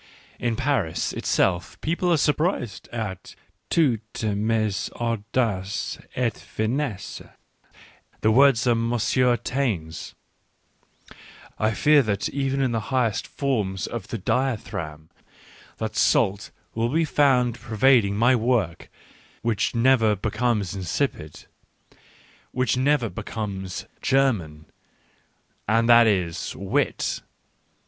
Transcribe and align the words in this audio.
In 0.39 0.55
Paris 0.55 1.13
itself 1.13 1.79
people 1.79 2.11
are 2.11 2.17
surprised 2.17 2.87
at" 2.91 3.35
toutes 3.79 4.23
mes 4.23 4.89
audaces 4.95 5.99
et 6.15 6.33
finesses 6.35 7.27
";—the 8.21 8.31
words 8.31 8.65
are 8.65 8.73
Monsieur 8.73 9.37
Taine's;— 9.37 10.15
I 11.59 11.75
fear 11.75 12.01
that 12.01 12.29
even 12.29 12.63
in 12.63 12.71
the 12.71 12.79
highest 12.89 13.27
forms 13.27 13.85
of 13.85 14.07
the 14.07 14.17
dithyramb, 14.17 15.09
that 15.77 15.95
salt 15.95 16.49
will 16.73 16.89
be 16.89 17.05
found 17.05 17.59
pervading 17.59 18.15
my 18.17 18.35
work 18.35 18.89
which 19.43 19.75
never 19.75 20.15
becomes 20.15 20.73
insipid, 20.73 21.45
which 22.49 22.75
never 22.75 23.07
be 23.07 23.21
comes 23.21 23.83
u 23.83 23.99
German 24.01 24.65
"—and 25.67 25.87
that 25.87 26.07
is, 26.07 26.55
wit. 26.55 27.21